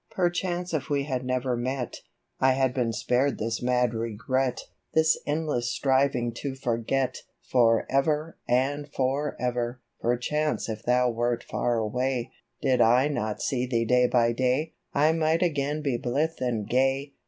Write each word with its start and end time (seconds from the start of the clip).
Perchance 0.09 0.73
if 0.73 0.89
we 0.89 1.03
had 1.03 1.23
never 1.23 1.55
met, 1.55 1.97
I 2.39 2.53
had 2.53 2.73
been 2.73 2.91
spared 2.91 3.37
this 3.37 3.61
mad 3.61 3.93
regret, 3.93 4.61
This 4.95 5.15
endless 5.27 5.69
striving 5.69 6.33
to 6.37 6.55
forget, 6.55 7.21
For 7.43 7.85
ever 7.87 8.35
and 8.49 8.91
for 8.91 9.35
ever! 9.39 9.79
Perchance 9.99 10.67
if 10.69 10.81
thou 10.81 11.11
wert 11.11 11.43
far 11.43 11.77
away, 11.77 12.31
Did 12.63 12.81
I 12.81 13.09
not 13.09 13.43
see 13.43 13.67
thee 13.67 13.85
day 13.85 14.07
by 14.07 14.31
day, 14.31 14.73
I 14.91 15.11
might 15.11 15.43
again 15.43 15.83
be 15.83 15.97
blithe 15.97 16.31
and 16.39 16.67
gay. 16.67 16.69
For 16.69 16.77
ever 16.81 16.87
and 16.87 17.09
for 17.09 17.09
ever! 17.11 17.15